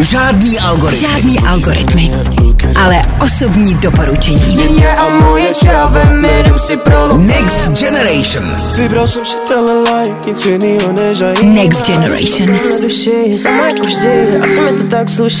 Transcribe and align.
Žádný 0.00 0.58
algoritmy. 0.58 1.08
Žádný 1.08 1.38
algoritmy, 1.38 2.10
ale 2.84 3.02
osobní 3.24 3.74
doporučení. 3.74 4.58
Next 7.16 7.70
Generation. 7.80 8.56
Vybral 8.76 9.06
jsem 9.06 9.26
si 9.26 9.36
like, 9.56 10.30
nic 10.30 10.46
jinýho 10.46 10.92
než 10.92 11.20
a 11.20 11.44
Next 11.44 11.86
Generation. 11.86 12.58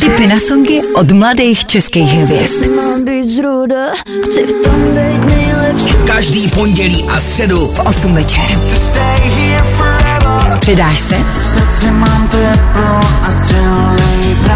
Tipy 0.00 0.26
na 0.26 0.38
songy 0.38 0.80
od 0.94 1.12
mladých 1.12 1.64
českých 1.64 2.08
hvězd. 2.08 2.66
Každý 6.06 6.48
pondělí 6.48 7.04
a 7.08 7.20
středu 7.20 7.66
V 7.66 7.80
8 7.80 8.14
večer. 8.14 8.58
Přidáš 10.60 10.98
se? 10.98 11.16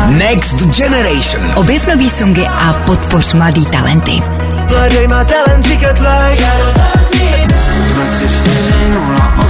Next 0.09 0.67
Generation. 0.77 1.53
Objev 1.54 1.86
nový 1.86 2.11
songy 2.11 2.46
a 2.46 2.73
podpoř 2.73 3.32
mladý 3.32 3.64
talenty. 3.67 4.23
Mladej 4.71 5.09
má 5.09 5.25
talent 5.25 5.64
říkat 5.64 5.99
like 5.99 6.45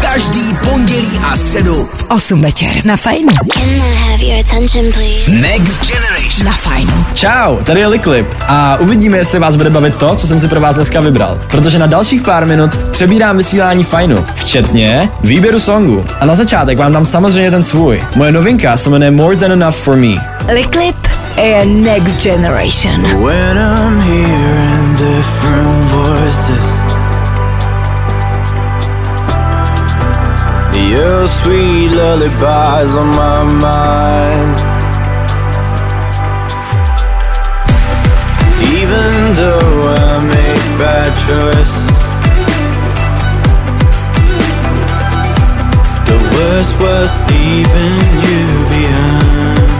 Každý 0.02 0.54
pondělí 0.70 1.18
a 1.32 1.36
středu 1.36 1.88
V 1.92 2.04
8 2.08 2.40
večer. 2.40 2.68
Na 2.84 2.96
fajnu. 2.96 3.28
Can 3.54 3.68
I 3.68 3.94
have 3.94 4.24
your 4.24 4.40
attention, 4.40 4.92
please? 4.92 5.30
Next 5.30 5.92
Generation. 5.92 6.46
Na 6.46 6.52
fajnu. 6.52 7.04
Čau, 7.14 7.56
tady 7.64 7.80
je 7.80 7.86
Liklip 7.86 8.26
a 8.48 8.76
uvidíme, 8.76 9.16
jestli 9.18 9.38
vás 9.38 9.56
bude 9.56 9.70
bavit 9.70 9.94
to, 9.94 10.14
co 10.14 10.26
jsem 10.26 10.40
si 10.40 10.48
pro 10.48 10.60
vás 10.60 10.74
dneska 10.74 11.00
vybral. 11.00 11.40
Protože 11.50 11.78
na 11.78 11.86
dalších 11.86 12.22
pár 12.22 12.46
minut 12.46 12.76
přebírám 12.76 13.36
vysílání 13.36 13.84
fajnu, 13.84 14.24
včetně 14.34 15.10
výběru 15.20 15.60
songu. 15.60 16.04
A 16.20 16.26
na 16.26 16.34
začátek 16.34 16.78
vám 16.78 16.92
dám 16.92 17.04
samozřejmě 17.06 17.50
ten 17.50 17.62
svůj. 17.62 18.04
Moje 18.14 18.32
novinka 18.32 18.76
se 18.76 18.90
jmenuje 18.90 19.10
More 19.10 19.36
Than 19.36 19.52
Enough 19.52 19.74
For 19.76 19.96
Me. 19.96 20.14
Liklip 20.54 20.96
je 21.36 21.64
Next 21.64 22.22
Generation. 22.22 23.02
When 23.02 23.58
I'm 23.58 24.00
hearing 24.00 24.96
different 24.98 25.81
Your 31.12 31.28
sweet 31.28 31.90
lullabies 31.90 32.94
on 32.96 33.08
my 33.08 33.44
mind 33.44 34.56
Even 38.78 39.12
though 39.40 39.74
I 40.00 40.12
make 40.34 40.64
bad 40.80 41.12
choices 41.26 42.00
The 46.10 46.18
worst 46.34 46.72
was 46.80 47.10
leaving 47.30 47.98
you 48.26 48.42
behind 48.72 49.72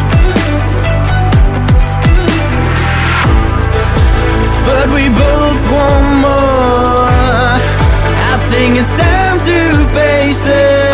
but 4.66 4.88
we 4.90 5.08
both 5.08 5.62
want 5.70 6.06
more. 6.26 7.58
I 8.30 8.34
think 8.50 8.78
it's 8.78 8.96
time 8.98 9.38
to 9.38 9.60
face 9.94 10.46
it. 10.46 10.91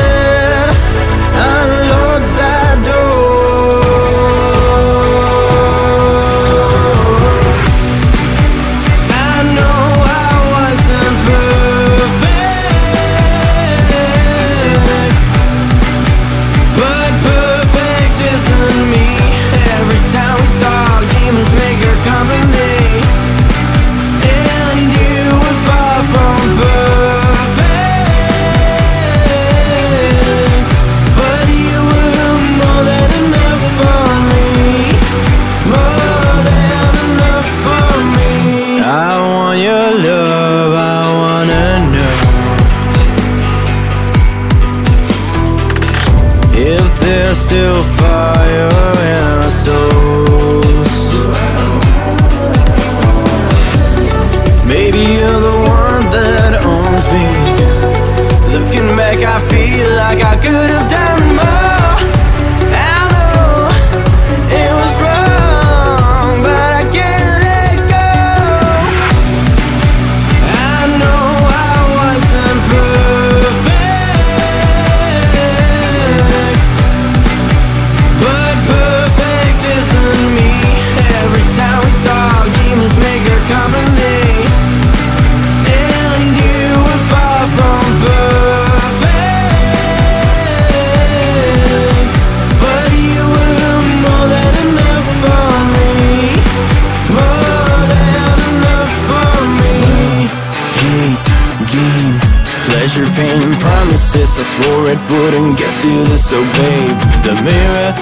Pleasure, 102.99 103.15
pain, 103.15 103.43
and 103.43 103.61
promises. 103.61 104.39
I 104.39 104.43
swore 104.43 104.91
it 104.91 104.99
wouldn't 105.11 105.59
get 105.59 105.71
to 105.83 106.05
this, 106.11 106.29
so 106.29 106.43
babe. 106.43 106.99
The 107.23 107.35
mirror 107.43 107.95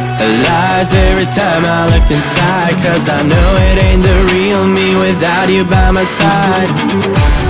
lies 0.49 0.95
every 0.95 1.27
time 1.27 1.65
I 1.65 1.87
look 1.87 2.11
inside, 2.11 2.77
cause 2.83 3.09
I 3.09 3.23
know 3.23 3.57
it 3.57 3.79
ain't 3.83 4.03
the 4.03 4.17
real 4.33 4.67
me 4.67 4.97
without 4.97 5.49
you 5.51 5.65
by 5.65 5.91
my 5.91 6.05
side. 6.05 6.71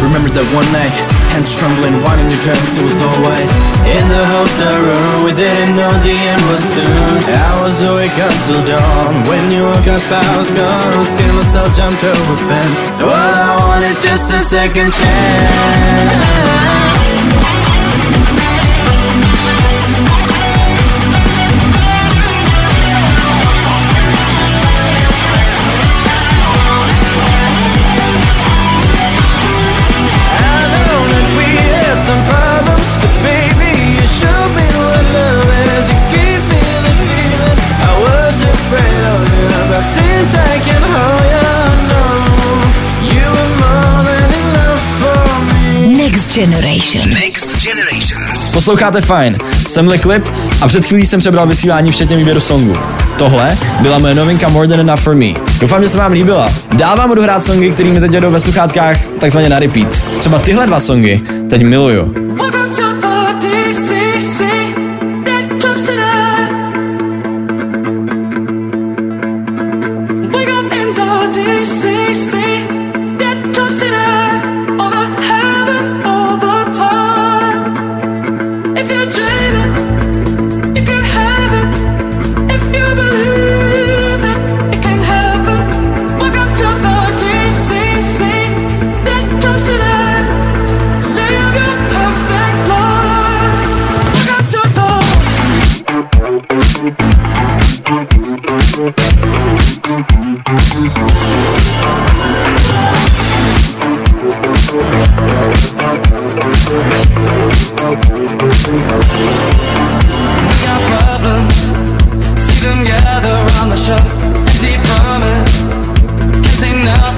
Remember 0.02 0.30
that 0.30 0.46
one 0.54 0.70
night, 0.72 0.92
hands 1.32 1.54
trembling, 1.56 2.02
wanting 2.02 2.30
your 2.30 2.40
dress, 2.40 2.78
it 2.78 2.84
was 2.84 3.00
all 3.00 3.20
white. 3.22 3.50
In 3.86 4.08
the 4.08 4.24
hotel 4.26 4.80
room, 4.82 5.24
we 5.24 5.32
didn't 5.32 5.76
know 5.76 5.90
the 6.02 6.14
end 6.14 6.42
was 6.50 6.64
soon. 6.74 7.24
I 7.26 7.62
was 7.62 7.80
awake 7.82 8.18
until 8.18 8.64
dawn. 8.66 9.24
When 9.26 9.50
you 9.50 9.62
woke 9.62 9.88
up, 9.88 10.04
I 10.04 10.38
was 10.38 10.50
gone. 10.50 11.06
Scared 11.06 11.34
myself, 11.34 11.74
jumped 11.76 12.04
over 12.04 12.36
fence. 12.48 12.78
All 13.02 13.10
I 13.10 13.56
want 13.60 13.84
is 13.84 13.98
just 14.02 14.32
a 14.32 14.40
second 14.40 14.92
chance. 14.92 16.95
Next 46.16 46.34
Generation. 46.34 47.10
Next 47.10 47.64
Generation. 47.64 48.20
Posloucháte 48.52 49.00
fajn, 49.00 49.38
jsem 49.66 49.88
Liklip 49.88 50.28
a 50.60 50.68
před 50.68 50.84
chvílí 50.84 51.06
jsem 51.06 51.20
přebral 51.20 51.46
vysílání 51.46 51.90
včetně 51.90 52.16
výběru 52.16 52.40
songu. 52.40 52.76
Tohle 53.18 53.58
byla 53.80 53.98
moje 53.98 54.14
novinka 54.14 54.48
More 54.48 54.68
Than 54.68 54.80
Enough 54.80 55.00
For 55.00 55.14
Me. 55.14 55.26
Doufám, 55.60 55.82
že 55.82 55.88
se 55.88 55.98
vám 55.98 56.12
líbila. 56.12 56.52
Dál 56.72 56.96
vám 56.96 57.08
budu 57.08 57.22
hrát 57.22 57.44
songy, 57.44 57.70
které 57.70 57.88
mi 57.88 58.00
teď 58.00 58.12
jedou 58.12 58.30
ve 58.30 58.40
sluchátkách 58.40 59.04
takzvaně 59.20 59.48
na 59.48 59.58
repeat. 59.58 60.02
Třeba 60.20 60.38
tyhle 60.38 60.66
dva 60.66 60.80
songy 60.80 61.20
teď 61.50 61.62
miluju. 61.62 62.25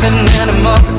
Nothing 0.00 0.48
anymore. 0.48 0.97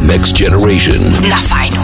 Next 0.00 0.36
Generation. 0.36 1.28
na 1.28 1.36
fajnu. 1.36 1.83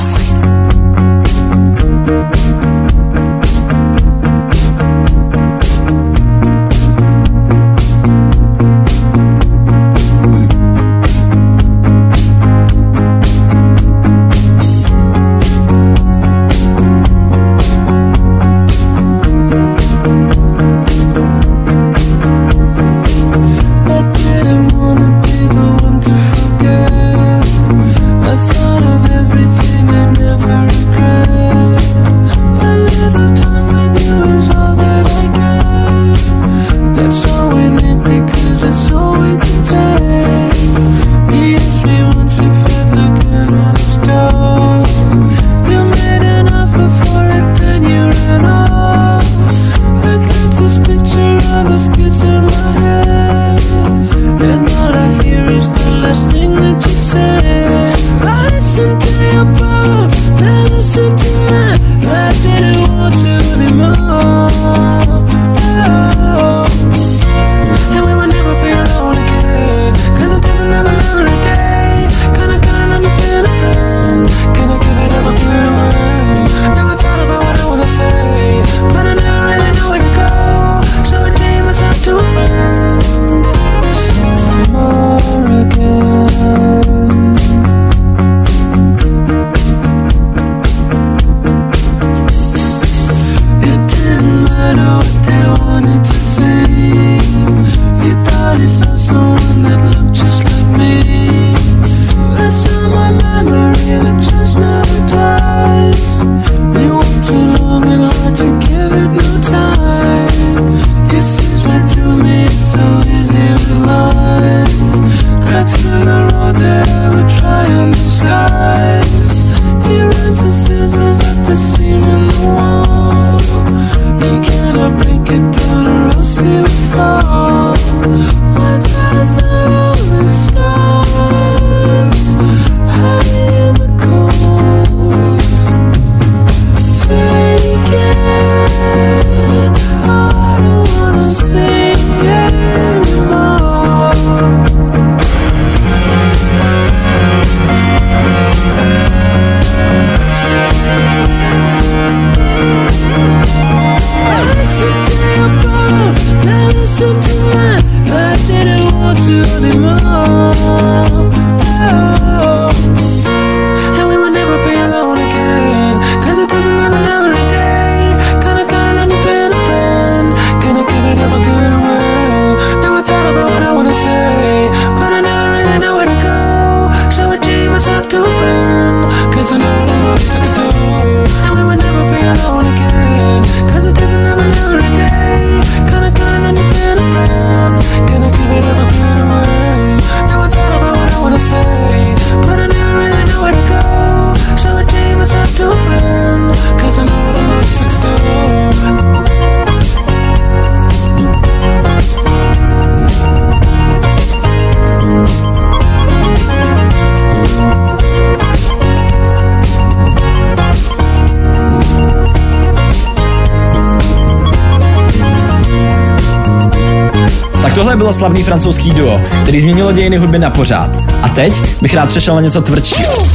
vytvořilo 218.10 218.18
slavný 218.18 218.42
francouzský 218.42 218.90
duo, 218.90 219.20
který 219.42 219.60
změnilo 219.60 219.92
dějiny 219.92 220.16
hudby 220.16 220.38
na 220.38 220.50
pořád. 220.50 220.90
A 221.22 221.28
teď 221.28 221.62
bych 221.82 221.94
rád 221.94 222.08
přešel 222.08 222.34
na 222.34 222.40
něco 222.40 222.62
tvrdšího. 222.62 223.28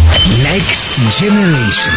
Next 0.44 1.20
Generation. 1.20 1.96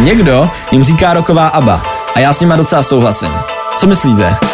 Někdo 0.00 0.50
jim 0.70 0.84
říká 0.84 1.12
roková 1.12 1.48
aba, 1.48 1.82
a 2.14 2.20
já 2.20 2.32
s 2.32 2.40
nima 2.40 2.56
docela 2.56 2.82
souhlasím. 2.82 3.30
Co 3.76 3.86
myslíte? 3.86 4.47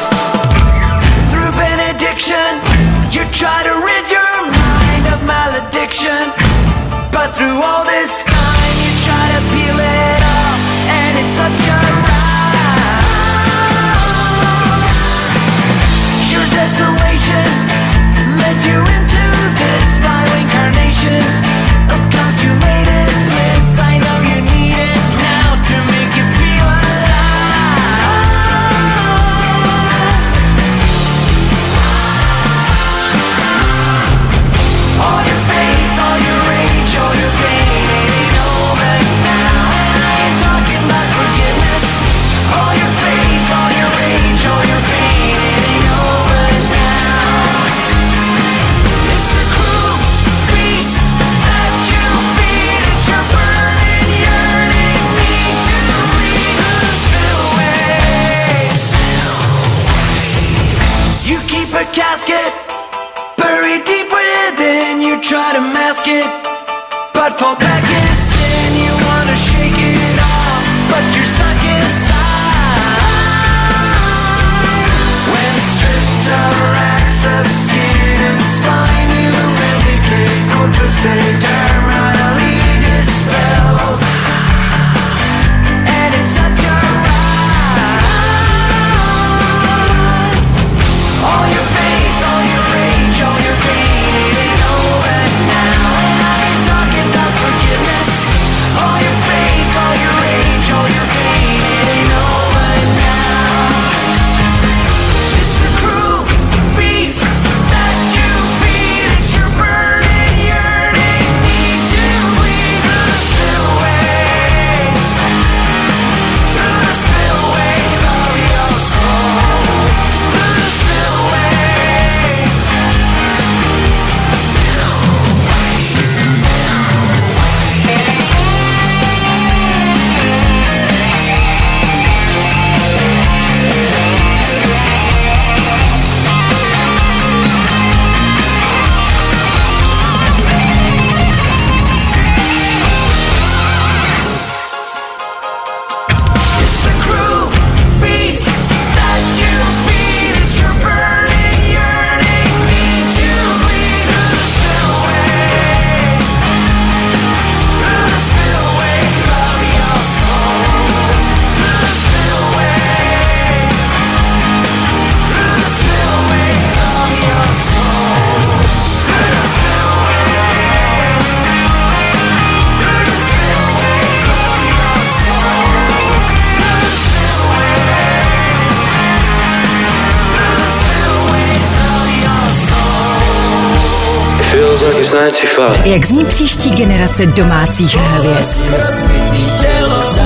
Jak 185.84 186.04
zní 186.04 186.24
příští 186.24 186.70
generace 186.70 187.26
domácích 187.26 187.96
hvězd? 187.96 188.60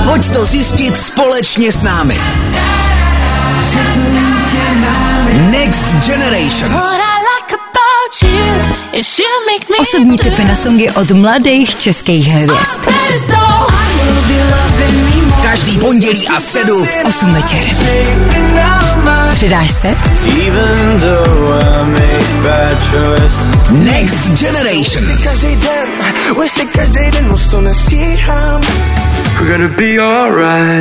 Pojď 0.05 0.33
to 0.33 0.45
zjistit 0.45 0.99
společně 0.99 1.71
s 1.71 1.83
námi. 1.83 2.19
Next 5.51 5.95
Generation. 6.07 6.81
Osobní 9.79 10.17
tipy 10.17 10.43
na 10.43 10.55
songy 10.55 10.89
od 10.95 11.11
mladých 11.11 11.75
českých 11.75 12.27
hvězd. 12.27 12.79
Každý 15.41 15.79
pondělí 15.79 16.27
a 16.27 16.39
sedu. 16.39 16.81
Osm 16.81 17.07
8 17.07 17.33
večer. 17.33 17.69
Přidáš 19.39 19.71
se? 19.71 19.87
Next 23.71 24.39
Generation. 24.39 25.05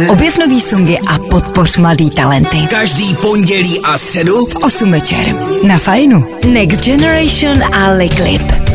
Objev 0.08 0.38
nový 0.38 0.60
songy 0.60 0.98
a 1.08 1.18
podpoř 1.18 1.76
mladý 1.76 2.10
talenty. 2.10 2.58
Každý 2.70 3.14
pondělí 3.14 3.80
a 3.84 3.98
středu 3.98 4.46
v 4.46 4.56
8 4.56 4.90
večer. 4.90 5.36
Na 5.62 5.78
fajnu. 5.78 6.26
Next 6.46 6.84
Generation 6.84 7.74
a 7.74 7.92
Liklip. 7.92 8.67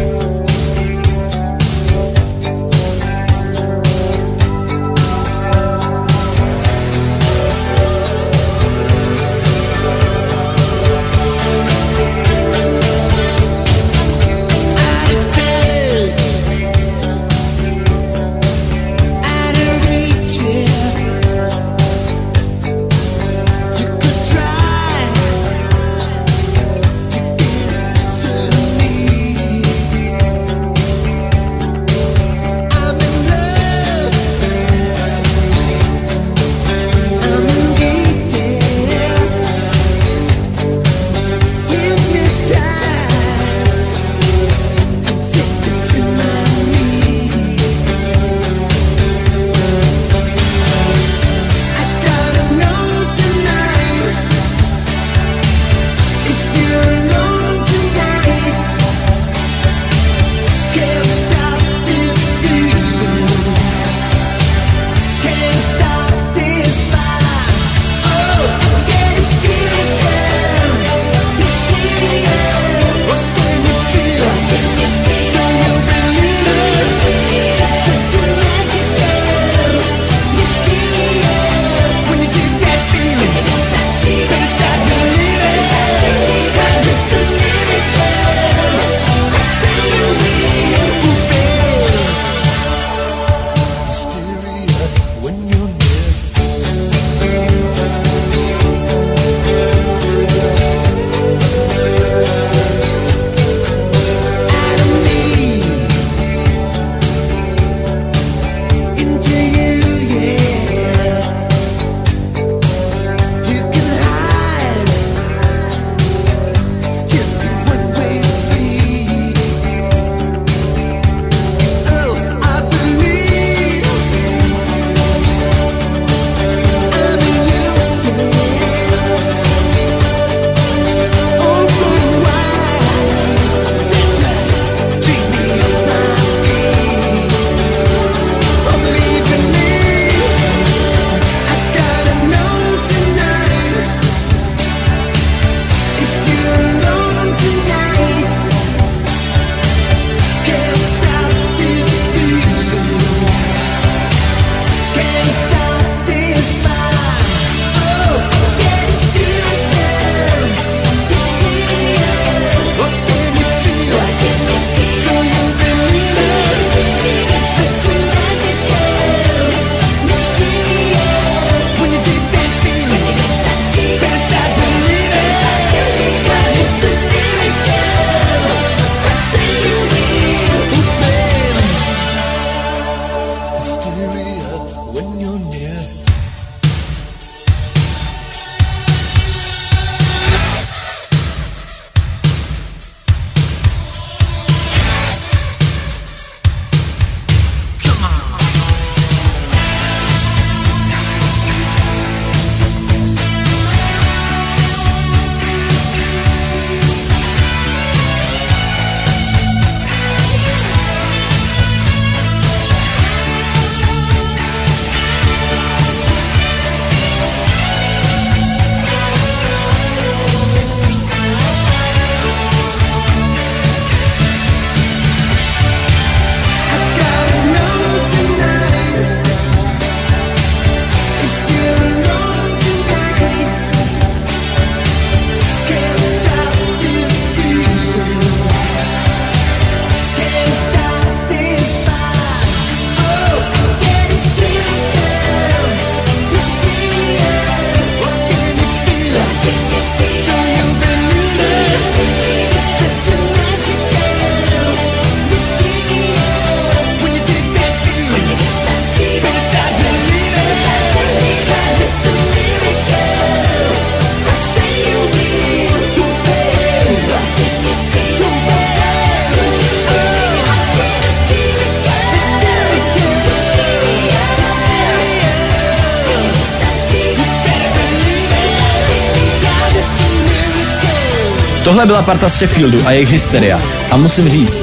Tohle 281.74 281.86
byla 281.86 282.02
parta 282.02 282.30
z 282.30 282.38
Sheffieldu 282.38 282.88
a 282.88 282.92
jejich 282.92 283.12
hysteria. 283.12 283.62
A 283.92 283.98
musím 283.98 284.30
říct, 284.30 284.60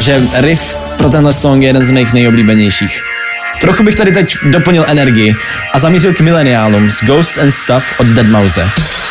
že 0.00 0.20
riff 0.34 0.76
pro 0.98 1.08
tenhle 1.08 1.32
song 1.32 1.62
je 1.62 1.68
jeden 1.68 1.84
z 1.84 1.90
mých 1.90 2.12
nejoblíbenějších. 2.12 3.02
Trochu 3.60 3.82
bych 3.82 3.94
tady 3.94 4.12
teď 4.12 4.36
doplnil 4.42 4.84
energii 4.88 5.34
a 5.74 5.78
zamířil 5.78 6.12
k 6.12 6.20
mileniálům 6.20 6.90
z 6.90 7.02
Ghosts 7.02 7.38
and 7.38 7.50
Stuff 7.50 7.92
od 8.00 8.06
Deadmauze. 8.06 8.62
Mouse. 8.62 9.09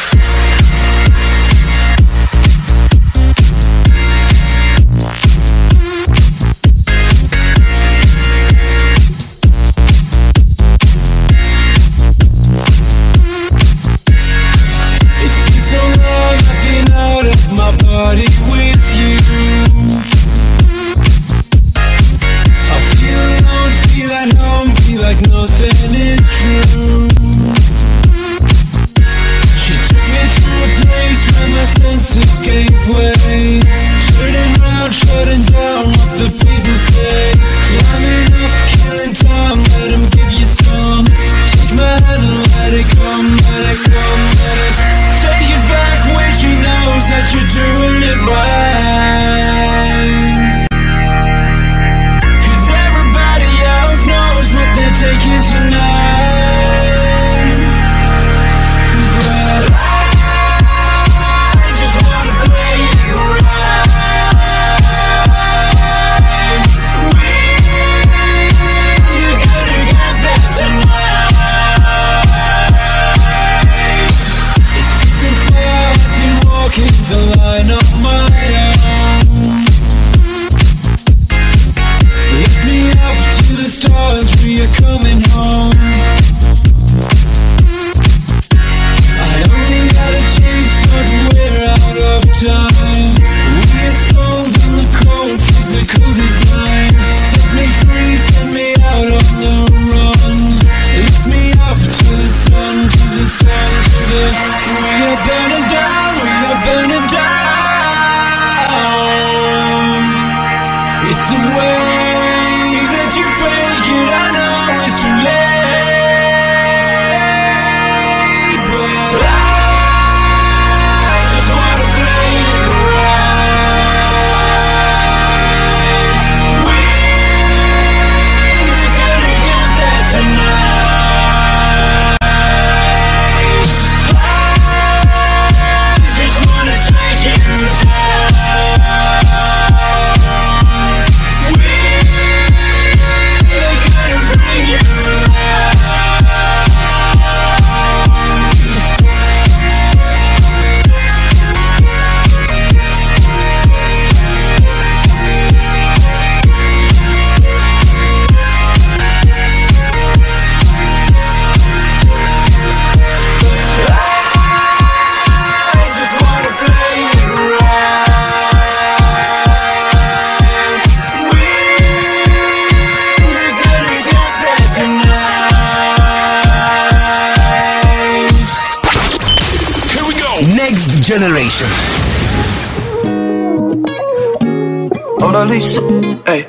Mona 185.39 185.51
Lisa, 185.51 185.81
hey. 186.25 186.45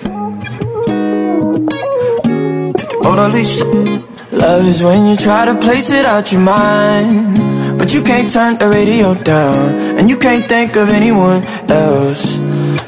Mona 3.00 3.28
Lisa. 3.28 3.64
Love 4.32 4.66
is 4.66 4.82
when 4.82 5.06
you 5.06 5.16
try 5.16 5.44
to 5.44 5.54
place 5.54 5.90
it 5.90 6.04
out 6.04 6.32
your 6.32 6.40
mind, 6.40 7.78
but 7.78 7.94
you 7.94 8.02
can't 8.02 8.28
turn 8.28 8.58
the 8.58 8.68
radio 8.68 9.14
down, 9.14 9.78
and 9.96 10.10
you 10.10 10.18
can't 10.18 10.44
think 10.44 10.74
of 10.74 10.88
anyone 10.88 11.44
else. 11.70 12.36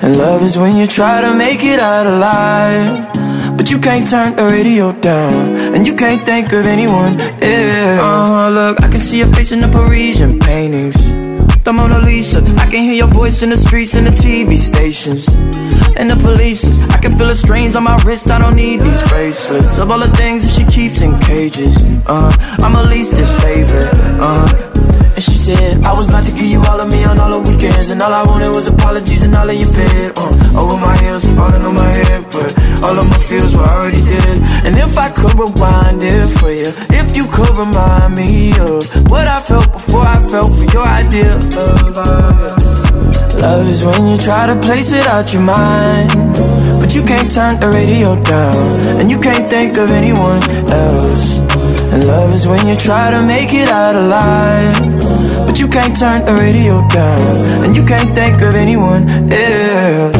And 0.02 0.18
love 0.18 0.42
is 0.42 0.58
when 0.58 0.76
you 0.76 0.88
try 0.88 1.20
to 1.20 1.36
make 1.36 1.62
it 1.62 1.78
out 1.78 2.08
alive, 2.08 3.56
but 3.56 3.70
you 3.70 3.78
can't 3.78 4.04
turn 4.04 4.34
the 4.34 4.42
radio 4.42 4.90
down, 4.90 5.54
and 5.72 5.86
you 5.86 5.94
can't 5.94 6.22
think 6.22 6.52
of 6.52 6.66
anyone 6.66 7.14
else. 7.20 8.02
Uh-huh, 8.02 8.50
look, 8.50 8.82
I 8.82 8.88
can 8.88 8.98
see 8.98 9.18
your 9.18 9.28
face 9.28 9.52
in 9.52 9.60
the 9.60 9.68
Parisian 9.68 10.40
paintings. 10.40 11.12
The 11.64 11.72
Mona 11.72 12.01
Lisa, 12.01 12.38
I 12.59 12.66
can 12.68 12.83
hear 12.83 12.92
your 12.92 13.07
voice 13.07 13.42
in 13.42 13.51
the 13.51 13.57
streets 13.57 13.94
and 13.94 14.05
the 14.05 14.11
TV 14.11 14.57
stations. 14.57 15.29
And 15.96 16.11
the 16.11 16.16
police, 16.16 16.64
I 16.90 16.98
can 16.98 17.16
feel 17.16 17.29
the 17.29 17.37
strains 17.37 17.77
on 17.77 17.85
my 17.85 17.96
wrist. 18.05 18.29
I 18.31 18.40
don't 18.40 18.57
need 18.57 18.81
these 18.81 19.01
bracelets 19.09 19.79
of 19.79 19.92
all 19.92 20.01
the 20.01 20.11
things 20.16 20.42
that 20.42 20.51
she 20.51 20.64
keeps 20.64 21.03
in 21.03 21.16
cages. 21.20 21.85
Uh, 22.05 22.35
I'm 22.59 22.72
her 22.72 22.83
least's 22.83 23.31
favorite. 23.40 23.92
Uh, 24.18 24.48
and 25.14 25.22
she 25.22 25.37
said, 25.37 25.85
I 25.85 25.92
was 25.92 26.09
about 26.09 26.25
to 26.27 26.33
give 26.33 26.46
you 26.46 26.61
all 26.64 26.81
of 26.81 26.88
me 26.88 27.05
on 27.05 27.20
all 27.20 27.40
the 27.40 27.51
weekends. 27.51 27.90
And 27.90 28.01
all 28.01 28.12
I 28.12 28.25
wanted 28.25 28.48
was 28.48 28.66
apologies 28.66 29.22
and 29.22 29.35
all 29.35 29.48
of 29.48 29.57
your 29.57 29.72
bed. 29.72 30.12
Uh, 30.16 30.61
over 30.61 30.77
my 30.81 30.96
heels, 31.03 31.25
falling 31.37 31.62
on 31.62 31.75
my 31.75 31.92
head. 31.92 32.25
But 32.33 32.51
all 32.85 32.98
of 32.98 33.07
my 33.07 33.18
feels 33.29 33.55
were 33.55 33.62
already 33.62 34.01
dead. 34.01 34.38
And 34.64 34.79
if 34.79 34.96
I 34.96 35.09
could 35.12 35.35
rewind 35.38 36.03
it 36.03 36.29
for 36.38 36.51
you, 36.51 36.68
if 36.96 37.16
you 37.16 37.27
could 37.29 37.51
remind 37.51 38.16
me 38.16 38.53
of 38.57 38.81
what 39.11 39.27
I 39.29 39.38
felt 39.40 39.70
before 39.72 40.07
I 40.07 40.20
felt 40.33 40.51
for 40.57 40.64
your 40.72 40.87
idea 40.87 41.37
of 41.37 41.96
love. 41.96 42.72
Love 43.42 43.68
is 43.68 43.85
when 43.85 44.07
you 44.09 44.18
try 44.18 44.46
to 44.46 44.57
place 44.61 44.92
it 44.92 45.07
out 45.07 45.33
your 45.33 45.42
mind, 45.42 46.11
but 46.81 46.94
you 46.94 47.03
can't 47.03 47.31
turn 47.31 47.59
the 47.59 47.68
radio 47.68 48.14
down, 48.22 49.01
and 49.01 49.11
you 49.11 49.18
can't 49.18 49.51
think 49.51 49.77
of 49.79 49.90
anyone 49.90 50.42
else. 50.70 51.38
And 51.92 52.07
love 52.07 52.33
is 52.33 52.46
when 52.46 52.66
you 52.68 52.77
try 52.77 53.11
to 53.11 53.22
make 53.27 53.53
it 53.53 53.68
out 53.68 53.96
alive, 53.96 55.01
but 55.52 55.60
you 55.60 55.68
can't 55.68 55.94
turn 55.98 56.24
the 56.24 56.32
radio 56.32 56.80
down, 56.88 57.64
and 57.64 57.76
you 57.76 57.84
can't 57.84 58.14
think 58.14 58.40
of 58.40 58.54
anyone 58.54 59.04
else. 59.30 60.16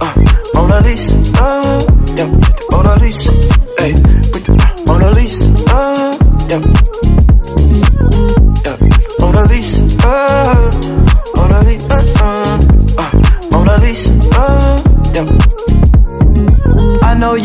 Uh, 0.00 0.14
Mona 0.54 0.80
Lisa, 0.80 1.16
uh, 1.42 1.84
yeah, 2.16 2.28
Mona 2.70 2.96
Lisa, 2.96 3.32
hey, 3.78 3.92
Mona 4.86 5.10
Lisa, 5.12 5.44
uh, 5.68 6.16
yeah, 6.48 6.85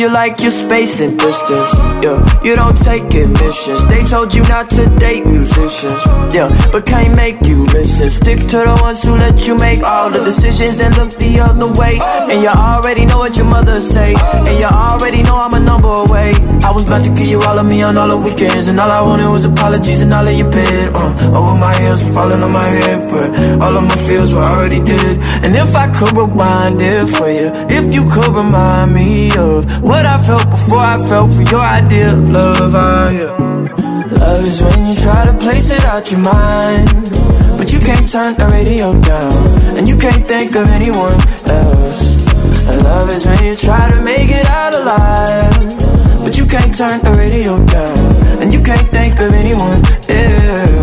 you 0.02 0.10
like 0.12 0.42
your 0.42 0.50
space 0.50 1.00
and 1.00 1.18
distance. 1.20 1.74
Yeah, 2.02 2.18
you 2.44 2.56
don't 2.56 2.76
take 2.76 3.14
admissions. 3.14 3.86
They 3.88 4.04
told 4.04 4.34
you 4.34 4.42
not 4.50 4.68
to 4.72 4.84
date 4.98 5.28
musicians. 5.28 6.04
Yeah, 6.34 6.50
but 6.72 6.88
can't 6.88 7.16
make 7.16 7.40
you 7.46 7.66
listen. 7.66 8.10
Stick 8.10 8.40
to 8.52 8.58
the 8.66 8.78
ones 8.82 9.04
who 9.04 9.14
let 9.16 9.46
you 9.46 9.56
make 9.58 9.84
all 9.84 10.10
the 10.10 10.24
decisions 10.26 10.80
and 10.82 10.98
look 10.98 11.12
the 11.20 11.40
other 11.40 11.70
way. 11.80 12.00
And 12.32 12.42
you 12.42 12.50
already 12.50 13.06
know 13.06 13.20
what 13.20 13.38
your 13.38 13.46
mother 13.46 13.80
say. 13.80 14.16
And 14.48 14.58
you 14.58 14.66
already 14.66 15.22
know 15.22 15.38
I'm 15.38 15.54
a 15.54 15.60
number 15.60 15.94
away. 16.06 16.34
I 16.66 16.72
was 16.72 16.86
about 16.86 17.04
to 17.06 17.12
give 17.12 17.28
you 17.28 17.40
all 17.42 17.60
of 17.60 17.66
me 17.66 17.84
on 17.84 17.96
all 17.96 18.08
the 18.08 18.18
weekends, 18.18 18.68
and 18.68 18.80
all 18.80 18.90
I 18.90 19.02
wanted 19.02 19.30
was 19.30 19.46
apologies 19.46 20.02
and 20.02 20.12
all 20.14 20.28
of 20.28 20.34
your 20.34 20.50
bed. 20.50 20.96
Uh, 20.96 21.38
over 21.38 21.54
my 21.60 21.74
heels, 21.80 22.02
falling 22.10 22.42
on 22.42 22.52
my 22.52 22.70
head, 22.70 23.00
but 23.12 23.30
all 23.72 23.78
of 23.78 23.84
my 23.88 23.96
feels 24.08 24.34
were 24.34 24.42
already 24.42 24.84
dead. 24.84 25.18
And 25.44 25.56
if 25.56 25.76
I 25.76 25.88
could 25.92 26.12
rewind 26.16 26.82
it 26.82 27.08
for 27.08 27.30
you, 27.30 27.48
if 27.78 27.94
you 27.94 28.04
could 28.10 28.28
remind 28.28 28.94
me 28.94 29.32
of 29.38 29.82
what 29.82 30.06
I 30.06 30.18
felt 30.28 30.50
before 30.50 30.86
I 30.94 30.98
felt 31.10 31.32
for 31.32 31.44
your 31.44 31.62
idea 31.62 32.14
of 32.14 32.30
love, 32.30 32.76
I, 32.76 33.12
yeah. 33.12 33.38
Love 34.22 34.44
is 34.44 34.62
when 34.62 34.88
you 34.88 34.96
try 34.96 35.26
to 35.26 35.34
place 35.38 35.72
it 35.72 35.84
out 35.86 36.12
your 36.12 36.20
mind, 36.20 36.90
but 37.58 37.72
you 37.72 37.80
can't 37.80 38.08
turn 38.12 38.34
the 38.36 38.48
radio 38.52 38.88
down, 39.00 39.34
and 39.78 39.88
you 39.88 39.98
can't 39.98 40.28
think 40.28 40.56
of 40.56 40.68
anyone 40.68 41.20
else. 41.48 42.28
Love 42.84 43.10
is 43.14 43.26
when 43.26 43.42
you 43.44 43.56
try 43.56 43.90
to 43.90 44.02
make 44.02 44.30
it 44.30 44.48
out 44.48 44.76
alive, 44.76 46.24
but 46.24 46.38
you 46.38 46.46
can't 46.46 46.76
turn 46.76 47.00
the 47.08 47.14
radio 47.18 47.54
down, 47.66 48.00
and 48.42 48.54
you 48.54 48.62
can't 48.62 48.88
think 48.90 49.20
of 49.20 49.32
anyone 49.34 49.82
else. 50.10 50.81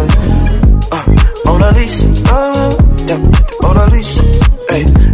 police. 3.79 4.41
ei. 4.75 5.08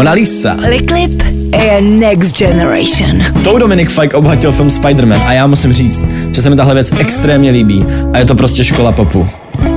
Mona 0.00 0.12
Lisa. 0.12 0.56
Liklip 0.68 1.22
je 1.52 1.80
Next 1.80 2.38
Generation. 2.38 3.22
Tou 3.44 3.58
Dominik 3.58 3.90
Fike 3.90 4.16
obohatil 4.16 4.52
film 4.52 4.68
Spider-Man 4.68 5.22
a 5.26 5.32
já 5.32 5.46
musím 5.46 5.72
říct, 5.72 6.06
že 6.34 6.42
se 6.42 6.50
mi 6.50 6.56
tahle 6.56 6.74
věc 6.74 6.92
extrémně 6.98 7.50
líbí 7.50 7.84
a 8.12 8.18
je 8.18 8.24
to 8.24 8.34
prostě 8.34 8.64
škola 8.64 8.92
popu. 8.92 9.28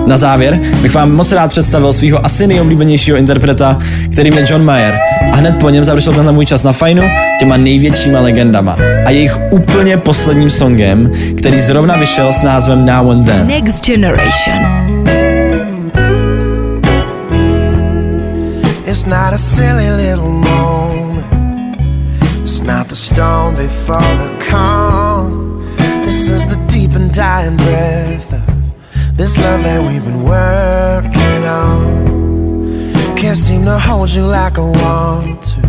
Na 0.08 0.18
závěr 0.18 0.60
bych 0.82 0.94
vám 0.94 1.12
moc 1.12 1.32
rád 1.32 1.48
představil 1.48 1.94
svého 1.94 2.26
asi 2.26 2.48
nejoblíbenějšího 2.48 3.18
interpreta, 3.18 3.80
kterým 4.12 4.34
je 4.34 4.46
John 4.50 4.66
Mayer. 4.66 4.98
A 5.34 5.36
hned 5.36 5.60
po 5.60 5.70
něm 5.70 5.86
završil 5.86 6.14
tenhle 6.14 6.32
můj 6.32 6.46
čas 6.46 6.64
na 6.64 6.72
fajnu 6.72 7.04
těma 7.40 7.58
největšíma 7.58 8.22
legendama. 8.22 8.78
A 9.06 9.10
jejich 9.10 9.38
úplně 9.52 9.98
posledním 9.98 10.50
songem, 10.50 11.12
který 11.38 11.62
zrovna 11.62 11.98
vyšel 11.98 12.34
s 12.34 12.42
názvem 12.42 12.86
Now 12.86 13.12
and 13.12 13.24
Then. 13.24 13.48
Next 13.48 13.86
Generation. 13.86 15.23
It's 18.96 19.08
not 19.08 19.34
a 19.34 19.40
silly 19.40 19.90
little 19.90 20.30
moment. 20.30 21.26
It's 22.44 22.62
not 22.62 22.90
the 22.90 22.96
storm 22.96 23.56
before 23.56 24.14
the 24.22 24.46
calm. 24.48 25.66
This 26.06 26.30
is 26.30 26.46
the 26.46 26.64
deep 26.72 26.92
and 26.92 27.12
dying 27.12 27.58
breath 27.58 28.34
of 28.34 29.18
this 29.18 29.36
love 29.40 29.64
that 29.64 29.82
we've 29.82 30.06
been 30.06 30.24
working 30.24 31.44
on. 31.44 33.18
Can't 33.18 33.36
seem 33.36 33.66
to 33.66 33.80
hold 33.80 34.12
you 34.12 34.28
like 34.28 34.60
I 34.60 34.62
want 34.62 35.44
to. 35.44 35.62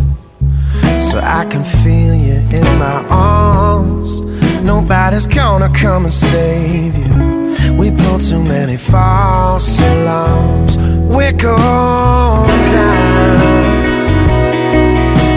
So 1.01 1.19
I 1.19 1.47
can 1.47 1.65
feel 1.65 2.15
you 2.15 2.41
in 2.59 2.79
my 2.79 3.03
arms. 3.09 4.21
Nobody's 4.61 5.27
gonna 5.27 5.71
come 5.73 6.05
and 6.05 6.13
save 6.13 6.95
you. 6.95 7.75
We 7.79 7.91
pulled 7.91 8.21
too 8.21 8.43
many 8.45 8.77
false 8.77 9.81
alarms. 9.81 10.77
We're 11.15 11.33
going 11.33 12.65
down, 12.75 12.94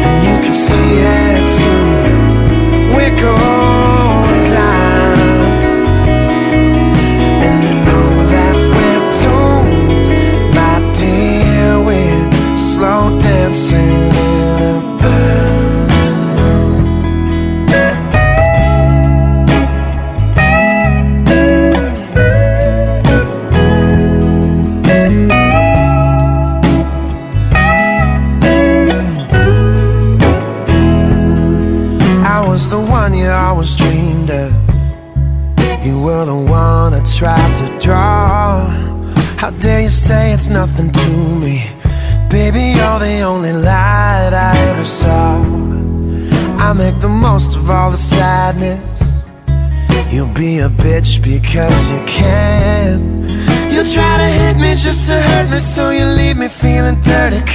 and 0.07 0.19
you 0.27 0.35
can 0.43 0.53
see 0.53 0.89
it 1.19 1.43
too. 1.57 2.95
We're 2.95 3.15
going 3.21 3.56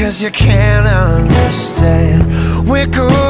Cause 0.02 0.20
you 0.20 0.32
can't 0.32 0.88
understand. 0.88 2.26
We're 2.68 2.88
cool. 2.88 3.21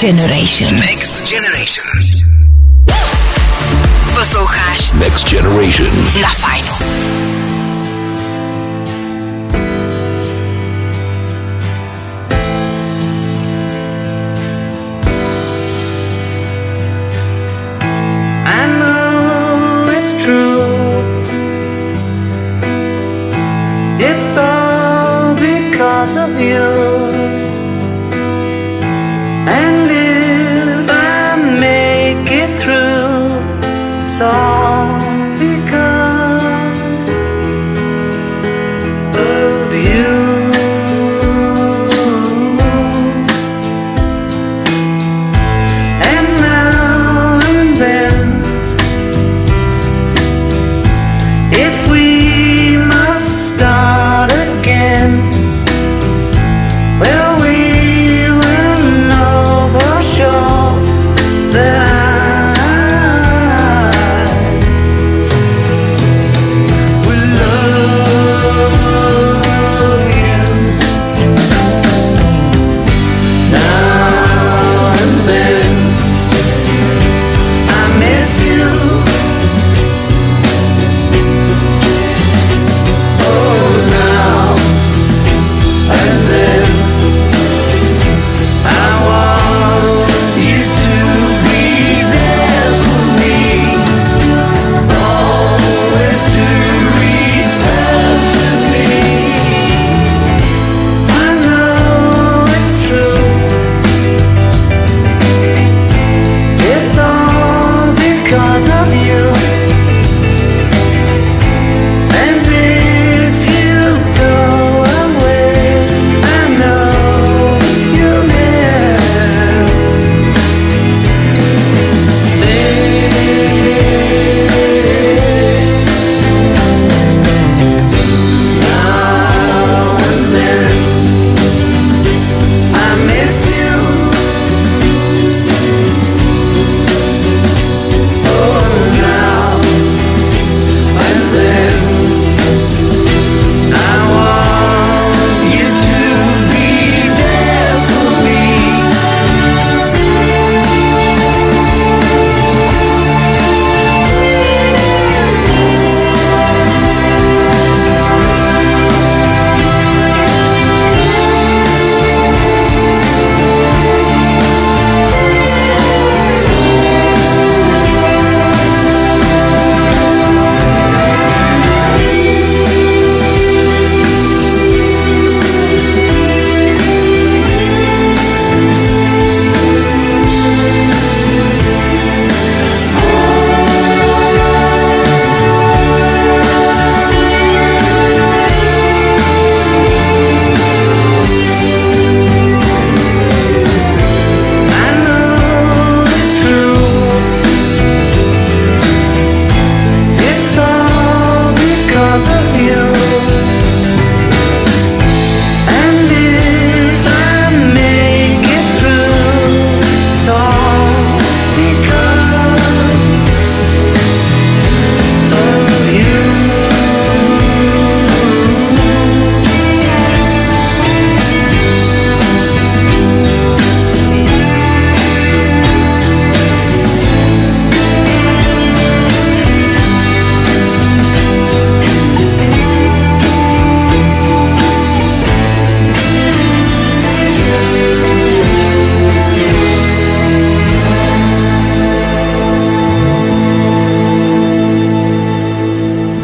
Generation. 0.00 0.70
Next 0.78 1.26
Generation. 1.26 1.82
Posloucháš 4.14 4.92
Next 4.92 5.28
Generation. 5.28 5.90
na 6.22 6.28
Fajnu. 6.28 6.57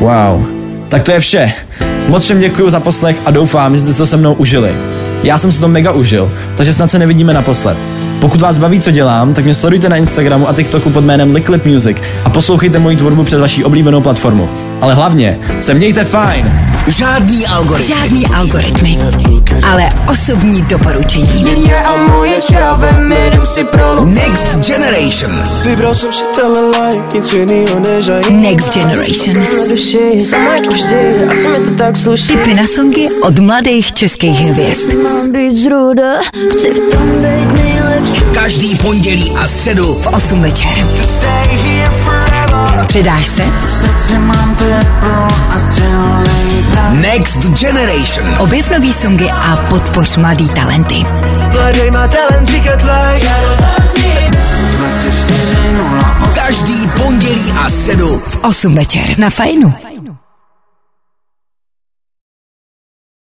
Wow. 0.04 0.46
Tak 0.88 1.02
to 1.02 1.12
je 1.12 1.20
vše. 1.20 1.52
Moc 2.08 2.22
všem 2.22 2.40
děkuji 2.40 2.70
za 2.70 2.80
poslech 2.80 3.22
a 3.24 3.30
doufám, 3.30 3.76
že 3.76 3.82
jste 3.82 3.94
to 3.94 4.06
se 4.06 4.16
mnou 4.16 4.34
užili. 4.34 4.74
Já 5.22 5.38
jsem 5.38 5.52
si 5.52 5.60
to 5.60 5.68
mega 5.68 5.92
užil, 5.92 6.32
takže 6.56 6.72
snad 6.72 6.90
se 6.90 6.98
nevidíme 6.98 7.34
naposled. 7.34 7.88
Pokud 8.20 8.40
vás 8.40 8.58
baví, 8.58 8.80
co 8.80 8.90
dělám, 8.90 9.34
tak 9.34 9.44
mě 9.44 9.54
sledujte 9.54 9.88
na 9.88 9.96
Instagramu 9.96 10.48
a 10.48 10.52
TikToku 10.52 10.90
pod 10.90 11.04
jménem 11.04 11.34
Liquid 11.34 11.66
Music 11.66 11.96
a 12.24 12.30
poslouchejte 12.30 12.78
moji 12.78 12.96
tvorbu 12.96 13.24
přes 13.24 13.40
vaší 13.40 13.64
oblíbenou 13.64 14.00
platformu. 14.00 14.48
Ale 14.80 14.94
hlavně 14.94 15.38
se 15.60 15.74
mějte 15.74 16.04
fajn! 16.04 16.73
Žádný 16.86 17.46
algoritmy. 17.46 17.94
Žádný 17.94 18.26
algoritmy, 18.26 18.98
ale 19.62 19.88
osobní 20.08 20.62
doporučení. 20.62 21.44
Next 24.04 24.56
Generation. 24.66 25.44
Next 28.30 28.74
Generation. 28.74 29.46
Tipy 32.26 32.54
na 32.54 32.66
songy 32.66 33.08
od 33.22 33.38
mladých 33.38 33.92
českých 33.92 34.40
hvězd. 34.40 34.94
Každý 38.34 38.76
pondělí 38.76 39.36
a 39.42 39.48
středu 39.48 39.94
V 39.94 40.06
8 40.06 40.42
večer. 40.42 40.86
Přidáš 42.86 43.26
se? 43.26 43.42
Next 46.90 47.50
Generation. 47.60 48.36
Objev 48.38 48.70
nový 48.70 48.92
songy 48.92 49.30
a 49.30 49.56
podpoř 49.56 50.16
mladý 50.16 50.48
talenty. 50.48 51.04
Mladej 51.52 51.90
má 51.90 52.08
talent 52.08 52.48
říkat 52.48 52.82
like 52.82 53.28
Každý 56.34 56.88
pondělí 57.02 57.52
a 57.52 57.70
středu 57.70 58.18
V 58.18 58.36
8 58.36 58.74
večer 58.74 59.18
na 59.18 59.30
Fajnu. 59.30 59.93